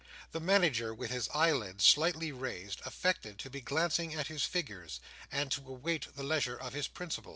The 0.31 0.39
Manager, 0.39 0.95
with 0.95 1.11
his 1.11 1.29
eyelids 1.31 1.85
slightly 1.85 2.31
raised, 2.31 2.81
affected 2.87 3.37
to 3.37 3.51
be 3.51 3.61
glancing 3.61 4.15
at 4.15 4.25
his 4.29 4.43
figures, 4.45 4.99
and 5.31 5.51
to 5.51 5.61
await 5.67 6.15
the 6.15 6.23
leisure 6.23 6.57
of 6.57 6.73
his 6.73 6.87
principal. 6.87 7.29